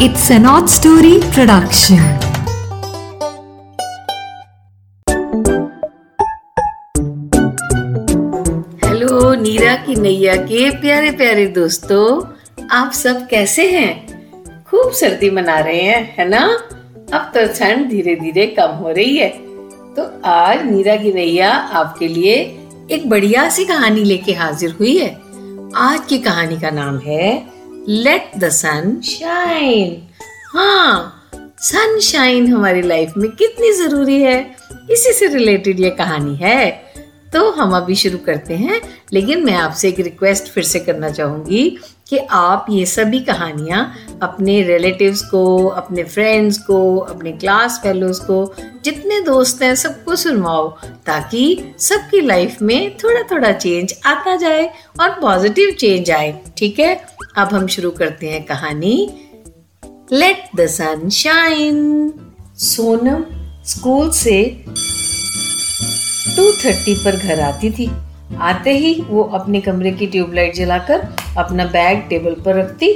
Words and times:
It's 0.00 0.30
an 0.30 0.46
odd 0.46 0.68
story 0.68 1.20
production. 1.34 2.00
Hello 8.84 9.34
Neera 9.34 9.74
की 9.76 9.94
नैया 9.94 10.36
के 10.36 10.70
प्यारे 10.70 11.10
प्यारे 11.10 11.46
दोस्तों, 11.46 12.22
आप 12.70 12.92
सब 12.92 13.28
कैसे 13.28 13.70
हैं? 13.70 13.94
खूब 14.64 14.92
सर्दी 14.92 15.30
मना 15.30 15.58
रहे 15.58 15.80
हैं, 15.80 16.14
है 16.18 16.28
ना? 16.28 16.46
अब 17.12 17.32
तो 17.34 17.46
ठंड 17.46 17.88
धीरे 17.90 18.16
धीरे 18.16 18.46
कम 18.46 18.70
हो 18.70 18.90
रही 18.90 19.16
है। 19.16 19.28
तो 19.94 20.22
आज 20.24 20.66
नीरा 20.70 20.96
की 20.96 21.12
नैया 21.12 21.50
आपके 21.52 22.08
लिए 22.08 22.34
एक 22.90 23.08
बढ़िया 23.10 23.48
सी 23.48 23.64
कहानी 23.64 24.04
लेके 24.04 24.32
हाजिर 24.32 24.70
हुई 24.70 24.98
है। 24.98 25.18
आज 25.76 26.00
की 26.08 26.18
कहानी 26.18 26.60
का 26.60 26.70
नाम 26.70 26.98
है 26.98 27.61
लेट 27.88 28.30
द 28.36 28.48
सन 28.48 29.00
शाइन 29.00 30.02
हाँ 30.54 31.18
सनशाइन 31.58 32.52
हमारी 32.52 32.82
लाइफ 32.82 33.12
में 33.16 33.30
कितनी 33.30 33.72
ज़रूरी 33.72 34.22
है? 34.22 34.56
इसी 34.90 35.12
से 35.12 35.26
रिलेटेड 35.26 35.80
ये 35.80 35.90
कहानी 35.90 36.36
है। 36.36 36.81
तो 37.32 37.50
हम 37.50 37.76
अभी 37.76 37.94
शुरू 37.94 38.18
करते 38.18 38.54
हैं, 38.54 38.80
लेकिन 39.12 39.44
मैं 39.44 39.54
आपसे 39.54 39.88
एक 39.88 40.00
रिक्वेस्ट 40.00 40.48
फिर 40.48 40.64
से 40.64 40.78
करना 40.78 41.10
चाहूँगी 41.10 41.78
कि 42.08 42.18
आप 42.18 42.66
ये 42.70 42.86
सभी 42.86 43.20
कहानियाँ 43.20 43.94
अपने 44.22 44.62
रिलेटिव्स 44.62 45.22
को, 45.22 45.66
अपने 45.66 46.04
फ्रेंड्स 46.04 46.58
को, 46.58 46.98
अपने 46.98 47.32
क्लास 47.32 47.80
फेलोज 47.82 48.18
को, 48.18 48.54
जितने 48.84 49.20
दोस्त 49.20 49.62
हैं, 49.62 49.74
सबको 49.74 50.16
सुनवाओ, 50.16 50.68
ताकि 51.06 51.64
सबकी 51.78 52.20
लाइफ 52.20 52.62
में 52.62 52.96
थोड़ा 52.96 53.22
थोड़ा 53.22 53.52
चेंज 53.52 53.94
आता 54.06 54.36
जाए 54.36 54.70
और 55.00 55.10
पॉजिटिव 55.10 55.70
चेंज 55.70 56.10
आए। 56.10 56.40
ठीक 56.56 56.78
है? 56.78 57.04
अब 57.36 57.48
हम 57.48 57.66
शुरू 57.66 57.90
करते 57.90 58.26
हैं 58.26 58.42
कहानी। 58.42 59.10
Let 60.12 60.44
the 60.56 60.66
sun 60.66 61.08
shine 61.08 62.12
Sonam 62.56 63.24
school 63.64 64.10
से 64.10 64.64
टू 66.36 66.50
थर्टी 66.54 66.94
पर 66.94 67.16
घर 67.16 67.40
आती 67.40 67.70
थी। 67.70 67.90
आते 68.40 68.72
ही 68.78 68.94
वो 69.08 69.22
अपने 69.34 69.60
कमरे 69.60 69.90
की 69.90 70.06
ट्यूबलाइट 70.06 70.54
जलाकर 70.54 71.08
अपना 71.38 71.64
बैग 71.64 72.02
टेबल 72.08 72.34
पर 72.44 72.56
रखती 72.56 72.92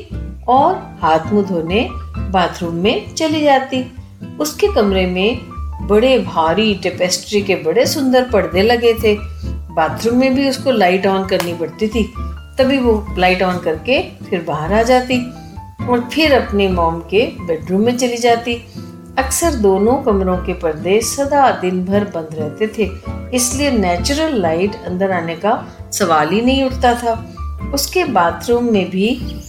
और 0.49 0.75
हाथ 1.01 1.33
मुँह 1.33 1.47
धोने 1.47 1.89
बाथरूम 2.31 2.75
में 2.75 3.15
चली 3.15 3.41
जाती। 3.41 3.85
उसके 4.41 4.69
कमरे 4.75 5.07
में 5.07 5.39
बड़े 5.89 6.19
भारी 6.19 6.75
टेपेस्ट्री 6.75 7.43
के 7.43 7.55
बड़े 7.55 7.87
सुंदर 7.87 8.23
पर्दे 8.23 8.63
लगे 8.63 8.93
थे। 8.95 9.17
बाथरूम 9.75 10.19
में 10.19 10.35
भी 10.35 10.49
उसको 10.49 10.71
लाइट 10.71 11.07
ऑन 11.07 11.27
करनी 11.27 11.55
पड़ती 11.55 11.89
थी। 11.89 12.03
तभी 12.59 12.79
वो 12.79 13.15
लाइट 13.19 13.43
ऑन 13.43 13.59
करके 13.59 14.01
फिर 14.25 14.43
बाहर 14.43 14.73
आ 14.73 14.83
जाती 14.83 15.19
और 15.89 16.09
फिर 16.13 16.33
अपने 16.35 16.69
मॉम 16.69 17.01
के 17.01 17.27
बेडरूम 17.41 17.81
में 17.81 17.97
चली 17.97 18.17
जाती। 18.17 18.55
अक्सर 19.19 19.55
दोनों 19.57 19.95
कमरों 20.03 20.37
के 20.37 20.53
पर्दे 20.53 21.01
सदा 21.01 21.51
दिन 21.61 21.85
भर 21.85 22.05
बंद 22.07 22.35
रहते 22.35 22.67
थे, 22.69 22.89
इसलिए 23.35 23.71
नेचुरल 23.71 24.41
लाइट 24.41 24.75
अंदर 24.87 25.13
आने 25.13 25.37
का 25.37 25.53
सवाल 25.93 26.31
ही 26.31 26.41
नहीं 26.41 26.65
उठता 26.65 26.95
था। 26.95 27.15
उसके 27.75 28.05
बाथरूम 28.05 28.65
में 28.73 28.91
भी 28.91 29.09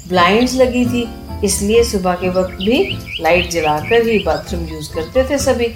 ब्लाइंड्स 0.09 0.55
लगी 0.55 0.85
थी, 0.85 1.07
इसलिए 1.43 1.83
सुबह 1.83 2.15
के 2.15 2.29
वक्त 2.29 2.53
भी 2.55 2.83
लाइट 3.21 3.49
जलाकर 3.51 4.07
ही 4.07 4.17
बाथरूम 4.19 4.63
यूज़ 4.65 4.93
करते 4.93 5.23
थे 5.29 5.37
सभी। 5.39 5.67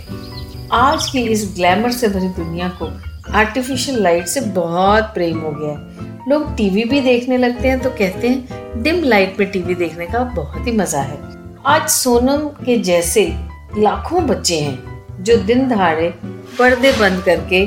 आज 0.74 1.10
की 1.10 1.22
इस 1.28 1.46
ग्लैमर 1.56 1.92
से 1.92 2.08
भरी 2.08 2.28
दुनिया 2.36 2.70
को 2.82 2.90
आर्टिफिशियल 3.34 4.02
लाइट 4.04 4.28
से 4.28 4.42
बहुत 4.54 5.12
प्रेम 5.14 5.40
हो 5.40 5.52
गया 5.52 5.72
है। 5.72 6.10
लोग 6.30 6.56
टीवी 6.58 6.84
भी 6.86 7.02
देखने 7.02 7.38
लगते 7.38 7.68
हैं 7.68 7.80
तो 7.80 7.90
कहते 7.92 8.28
हैं, 8.28 8.84
डिम 8.84 9.04
लाइट 9.04 9.40
में 9.40 9.50
टीवी 9.52 9.76
देखने 9.76 10.06
का 10.08 10.24
बहुत 10.36 10.68
ही 10.68 10.72
मज़ा 10.72 11.02
है। 11.02 11.20
आज 11.68 11.88
सोनम 11.92 12.48
के 12.66 12.78
जैसे 12.80 13.32
लाखों 13.78 14.26
बच्चे 14.28 14.60
हैं, 14.60 15.24
जो 15.24 15.36
दिन 15.38 15.68
दहाड़े 15.70 16.10
पर्दे 16.60 16.92
बंद 16.92 17.24
करके 17.24 17.64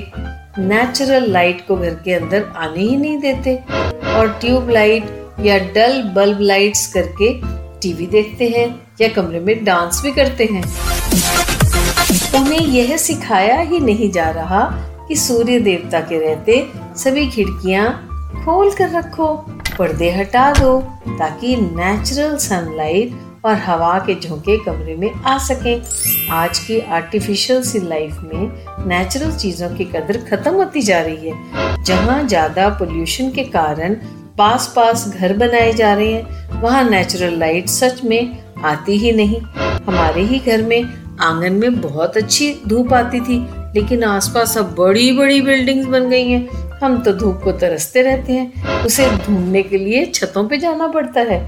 नेचुरल 0.59 1.31
लाइट 1.31 1.67
को 1.69 1.77
घर 1.77 1.95
के 1.95 2.15
अंदर 2.15 2.45
आने 2.57 2.81
ही 2.81 2.97
नहीं 2.97 3.19
देते 3.19 3.55
और 4.15 4.37
ट्यूब 4.41 4.71
लाइट 4.71 5.05
या 5.41 5.59
डल 5.75 6.03
बल्ब 6.15 6.41
लाइट्स 6.41 6.87
करके 6.93 7.33
टीवी 7.81 8.07
देखते 8.07 8.49
हैं 8.49 8.69
या 9.01 9.09
कमरे 9.09 9.41
में 9.41 9.65
डांस 9.65 10.01
भी 10.03 10.13
करते 10.13 10.45
हैं। 10.45 10.63
उन्हें 12.41 12.61
यह 12.61 12.97
सिखाया 12.97 13.59
ही 13.61 13.81
नहीं 13.81 14.11
जा 14.13 14.31
रहा 14.31 14.65
कि 15.09 15.17
सूर्य 15.17 15.59
देवता 15.61 16.01
के 16.01 16.19
रहते 16.19 16.67
सभी 16.97 17.27
खिड़कियाँ 17.31 17.89
खोल 18.45 18.71
कर 18.71 18.91
रखो, 18.91 19.35
पर्दे 19.79 20.11
हटा 20.11 20.51
दो 20.53 20.81
ताकि 21.09 21.57
नेचुरल 21.57 22.37
सनलाइट 22.37 23.21
और 23.45 23.55
हवा 23.57 23.99
के 24.07 24.15
झोंके 24.15 24.57
कमरे 24.65 24.95
में 24.95 25.11
आ 25.13 25.37
सके। 25.39 25.75
आज 26.33 26.59
की 26.59 26.79
आर्टिफिशियल 26.81 27.63
सी 27.63 27.81
लाइफ 27.81 28.19
में 28.25 28.87
नेचुरल 28.89 29.33
चीज़ों 29.33 29.69
की 29.71 29.85
कदर 29.87 30.19
खत्म 30.31 30.55
होती 30.55 30.83
जा 30.83 31.01
रही 31.01 31.29
है, 31.29 31.83
जहाँ 31.85 32.23
ज़्यादा 32.27 32.69
पोल्यूशन 32.69 33.31
के 33.31 33.45
कारण 33.47 33.95
पास 34.39 34.73
पास 34.77 35.07
घर 35.09 35.37
बनाए 35.37 35.73
जा 35.73 35.93
रहे 35.95 36.13
हैं, 36.13 36.61
वहाँ 36.61 36.85
नेचुरल 36.85 37.39
लाइट 37.39 37.69
सच 37.69 38.03
में 38.05 38.39
आती 38.65 38.97
ही 38.99 39.13
नहीं। 39.13 39.41
हमारे 39.87 40.23
ही 40.23 40.39
घर 40.39 40.63
में 40.63 40.83
आँगन 41.23 41.53
में 41.53 41.81
बहुत 41.81 42.17
अच्छी 42.17 42.55
धूप 42.69 42.93
आती 42.93 43.21
थी, 43.21 43.39
लेकिन 43.75 44.05
आसपास 44.05 44.57
अब 44.59 44.75
बड़ी 44.79 45.11
बड़ी 45.13 45.41
बिल्डिंग्स 45.41 45.87
बन 45.87 46.09
गई 46.11 46.31
हैं। 46.31 46.79
हम 46.83 46.99
तो 47.03 47.13
धूप 47.13 47.41
को 47.45 47.53
तरसते 47.53 48.03
रहते 48.03 48.33
हैं, 48.33 48.85
उसे 48.85 49.07
ढूँढने 49.19 49.63
के 49.63 49.79
लिए 49.79 50.05
छतों 50.07 50.47
पे 50.49 50.59
जाना 50.59 50.89
पड़ता 50.89 51.21
है। 51.21 51.39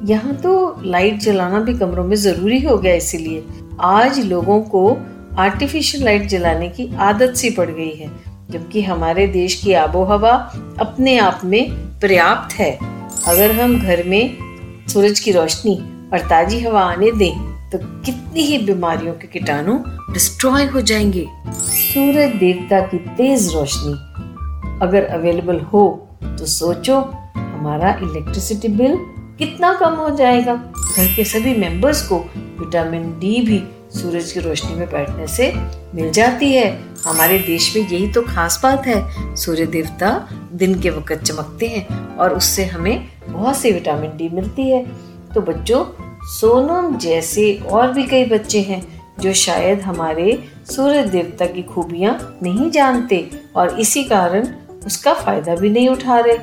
यहाँ 0.00 0.34
तो 0.34 0.82
लाइट 0.82 1.18
जलाना 1.20 1.58
भी 1.60 1.72
कमरों 1.78 2.04
में 2.04 2.16
ज़रूरी 2.16 2.60
हो 2.60 2.76
गया 2.78 2.94
इसीलिए। 2.94 3.44
आज 3.80 4.18
लोगों 4.20 4.60
को 4.64 4.96
आर्टिफिशियल 5.38 6.04
लाइट 6.04 6.26
जलाने 6.28 6.68
की 6.68 6.88
आदत 6.98 7.34
सी 7.36 7.50
पड़ 7.50 7.68
गई 7.70 7.92
है, 7.94 8.10
जबकि 8.50 8.82
हमारे 8.82 9.26
देश 9.26 9.54
की 9.54 9.72
आबो 9.72 10.04
हवा 10.04 10.32
अपने 10.80 11.18
आप 11.18 11.40
में 11.44 11.70
पर्याप्त 12.00 12.54
है। 12.54 12.72
अगर 13.26 13.52
हम 13.52 13.78
घर 13.78 14.02
में 14.04 14.36
सूरज 14.88 15.20
की 15.20 15.32
रोशनी 15.32 15.76
और 16.12 16.26
ताजी 16.28 16.60
हवा 16.60 16.82
आने 16.82 17.10
दें 17.12 17.50
तो 17.70 17.78
कितनी 18.04 18.42
ही 18.42 18.58
बीमारियों 18.58 19.14
के 19.14 19.26
कीटाणु 19.28 19.78
डिस्ट्रॉय 20.12 20.64
हो 20.64 20.80
जाएँगे। 20.82 21.26
सूरज 21.60 22.34
देवता 22.36 22.80
की 22.86 22.98
तेज 23.16 23.52
रोशनी 23.54 23.92
अगर 24.82 25.04
अवेलेबल 25.04 25.60
हो 25.62 25.86
तो 26.22 26.46
सोचो, 26.48 27.00
हमारा 27.36 27.92
इलेक्ट्रिसिटी 28.02 28.68
बिल 28.68 28.98
कितना 29.40 29.72
कम 29.74 29.94
हो 29.94 30.16
जाएगा? 30.16 30.54
घर 30.96 31.06
के 31.16 31.24
सभी 31.24 31.54
मेंबर्स 31.56 32.08
को 32.08 32.18
विटामिन 32.36 33.10
डी 33.20 33.40
भी 33.40 33.62
सूरज 33.98 34.32
की 34.32 34.40
रोशनी 34.40 34.74
में 34.74 34.90
बैठने 34.90 35.26
से 35.26 35.52
मिल 35.94 36.10
जाती 36.10 36.52
है। 36.52 36.84
हमारे 37.06 37.38
देश 37.38 37.76
में 37.76 37.88
यही 37.88 38.12
तो 38.12 38.22
खास 38.22 38.60
बात 38.62 38.86
है। 38.86 39.36
सूर्य 39.36 39.66
देवता 39.66 40.28
दिन 40.52 40.80
के 40.80 40.90
वक्त 40.90 41.22
चमकते 41.22 41.66
हैं 41.66 42.16
और 42.16 42.34
उससे 42.34 42.64
हमें 42.64 43.08
बहुत 43.28 43.56
सी 43.56 43.72
विटामिन 43.72 44.10
डी 44.16 44.28
मिलती 44.28 44.70
है। 44.70 44.84
तो 45.34 45.40
बच्चों, 45.40 45.84
सोनम 46.22 46.96
जैसे 46.96 47.54
और 47.70 47.92
भी 47.92 48.02
कई 48.02 48.24
बच्चे 48.24 48.60
हैं 48.60 48.82
जो 49.20 49.32
शायद 49.32 49.80
हमारे 49.80 50.44
सूर्य 50.70 51.04
देवता 51.04 51.46
की 51.46 51.62
खूबियाँ 51.62 52.38
नहीं 52.42 52.70
जानते 52.70 53.30
और 53.56 53.80
इसी 53.80 54.04
कारण 54.04 54.48
उसका 54.86 55.14
फ़ायदा 55.14 55.54
भी 55.54 55.70
नहीं 55.70 55.88
उठा 55.88 56.18
रहे। 56.18 56.38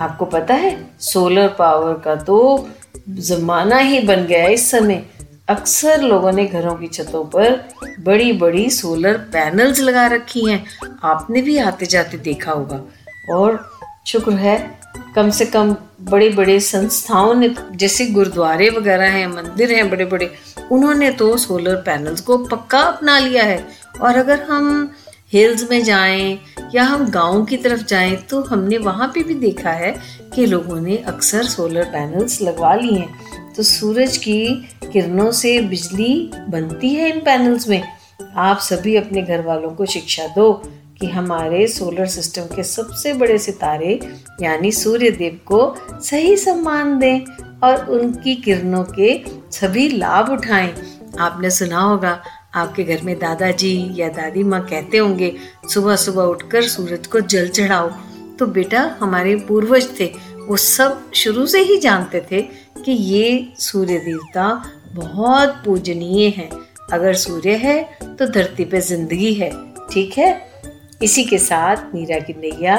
आपको 0.00 0.24
पता 0.24 0.54
है 0.54 0.90
सोलर 1.00 1.48
पावर 1.48 1.94
का 1.94 2.14
तो 2.14 2.68
जमाना 3.08 3.76
ही 3.76 4.00
बन 4.00 4.24
गया 4.24 4.42
है 4.42 4.52
इस 4.52 4.70
समय। 4.70 5.04
अक्सर 5.48 6.02
लोगों 6.02 6.32
ने 6.32 6.44
घरों 6.46 6.74
की 6.74 6.86
छतों 6.86 7.24
पर 7.24 7.68
बड़ी 8.00 8.32
बड़ी 8.32 8.68
सोलर 8.70 9.18
पैनल्स 9.32 9.80
लगा 9.80 10.06
रखी 10.06 10.44
हैं। 10.46 10.64
आपने 11.04 11.42
भी 11.42 11.58
आते 11.58 11.86
जाते 11.86 12.18
देखा 12.18 12.52
होगा। 12.52 12.80
और 13.34 13.70
शुक्र 14.06 14.32
है, 14.32 14.80
कम 15.14 15.30
से 15.30 15.46
कम 15.46 15.74
बड़े 16.00 16.28
बड़े 16.28 16.58
संस्थाओं 16.60 17.34
ने, 17.34 17.54
जैसे 17.72 18.06
गुरुद्वारे 18.06 18.68
वगैरह 18.70 19.10
हैं, 19.10 19.26
मंदिर 19.26 19.72
हैं 19.72 19.90
बड़े 19.90 20.04
बड़े 20.04 20.30
उन्होंने 20.70 21.10
तो 21.10 21.36
सोलर 21.36 21.76
पैनल्स 21.76 22.20
को 22.20 22.38
पक्का 22.38 22.80
अपना 22.80 23.18
लिया 23.18 23.44
है। 23.44 23.64
और 24.00 24.16
अगर 24.16 24.42
हम 24.42 24.92
हिल्स 25.32 25.70
में 25.70 25.82
जाएँ 25.84 26.38
या 26.74 26.84
हम 26.84 27.08
गाँव 27.10 27.44
की 27.44 27.56
तरफ़ 27.56 27.84
जाएँ 27.84 28.16
तो 28.30 28.42
हमने 28.42 28.78
वहाँ 28.78 29.08
पे 29.08 29.22
भी 29.22 29.34
देखा 29.34 29.70
है 29.70 29.94
कि 30.34 30.46
लोगों 30.46 30.80
ने 30.80 30.96
अक्सर 30.96 31.42
सोलर 31.42 31.84
पैनल्स 31.84 32.40
लगवा 32.42 32.74
लिए 32.74 32.98
हैं। 32.98 33.52
तो 33.54 33.62
सूरज 33.62 34.16
की 34.16 34.44
किरणों 34.92 35.30
से 35.32 35.60
बिजली 35.60 36.30
बनती 36.48 36.94
है 36.94 37.10
इन 37.10 37.20
पैनल्स 37.20 37.68
में। 37.68 37.82
आप 38.36 38.58
सभी 38.58 38.96
अपने 38.96 39.22
घर 39.22 39.42
वालों 39.42 39.70
को 39.70 39.86
शिक्षा 39.86 40.26
दो 40.26 40.52
कि 41.00 41.06
हमारे 41.06 41.66
सोलर 41.66 42.06
सिस्टम 42.06 42.42
के 42.42 42.62
सबसे 42.62 43.12
बड़े 43.12 43.38
सितारे, 43.38 43.98
यानी 44.42 44.72
सूर्य 44.72 45.10
देव 45.10 45.40
को 45.46 45.74
सही 46.00 46.36
सम्मान 46.36 46.98
दें 46.98 47.20
और 47.62 47.84
उनकी 47.90 48.34
किरणों 48.36 48.84
के 48.98 49.20
सभी 49.50 49.88
लाभ 49.88 50.30
उठाएँ। 50.30 50.74
आपने 51.20 51.50
सुना 51.50 51.80
होगा 51.80 52.20
आपके 52.58 52.84
घर 52.84 53.02
में 53.02 53.18
दादाजी 53.18 53.74
या 53.94 54.08
दादी 54.08 54.42
माँ 54.42 54.60
कहते 54.66 54.98
होंगे, 54.98 55.34
सुबह 55.72 55.96
सुबह 55.96 56.22
उठकर 56.24 56.62
सूरज 56.62 57.06
को 57.06 57.20
जल 57.20 57.48
चढ़ाओ। 57.48 57.90
तो 58.38 58.46
बेटा, 58.46 58.80
हमारे 59.00 59.34
पूर्वज 59.48 59.88
थे, 60.00 60.06
वो 60.38 60.56
सब 60.56 61.10
शुरू 61.14 61.46
से 61.46 61.60
ही 61.60 61.76
जानते 61.78 62.20
थे 62.30 62.42
कि 62.84 62.92
ये 62.92 63.52
सूर्य 63.58 63.98
देवता 63.98 64.48
बहुत 64.94 65.62
पूजनीय 65.64 66.28
है। 66.28 66.48
अगर 66.92 67.14
सूर्य 67.16 67.54
है 67.56 67.82
तो 68.02 68.26
धरती 68.26 68.64
पे 68.64 68.80
ज़िंदगी 68.80 69.32
है, 69.34 69.50
ठीक 69.92 70.18
है? 70.18 70.30
इसी 71.02 71.24
के 71.24 71.38
साथ 71.38 71.94
मीरा 71.94 72.18
की 72.18 72.32
नैया 72.32 72.76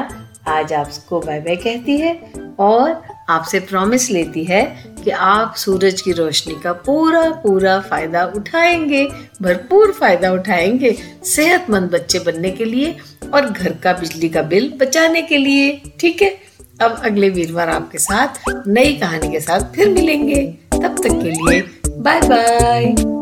आज 0.47 0.73
आपको 0.73 1.19
बाय 1.19 1.39
बाय 1.39 1.55
कहती 1.55 1.97
है 1.97 2.13
और 2.59 3.08
आपसे 3.29 3.59
प्रॉमिस 3.59 4.09
लेती 4.11 4.43
है 4.43 4.63
कि 5.03 5.11
आप 5.11 5.55
सूरज 5.55 6.01
की 6.01 6.11
रोशनी 6.11 6.55
का 6.63 6.73
पूरा 6.73 7.29
पूरा 7.43 7.79
फ़ायदा 7.79 8.23
उठाएँगे, 8.35 9.03
भरपूर 9.41 9.91
फ़ायदा 9.91 10.31
उठाएँगे 10.31 10.95
सेहतमंद 11.25 11.91
बच्चे 11.91 12.19
बनने 12.19 12.51
के 12.51 12.65
लिए 12.65 12.95
और 13.33 13.49
घर 13.49 13.73
का 13.83 13.93
बिजली 13.93 14.29
का 14.29 14.41
बिल 14.41 14.73
बचाने 14.81 15.21
के 15.21 15.37
लिए। 15.37 15.81
ठीक 15.99 16.21
है? 16.21 16.29
अब 16.81 17.01
अगले 17.05 17.29
वीरवार 17.29 17.69
आपके 17.69 17.97
साथ 17.97 18.49
नई 18.67 18.93
कहानी 18.93 19.31
के 19.31 19.39
साथ 19.39 19.75
फिर 19.75 19.89
मिलेंगे। 19.89 20.41
तब 20.73 21.01
तक 21.03 21.21
के 21.23 21.31
लिए 21.31 21.61
बाय 21.89 22.21
बाय 22.21 23.18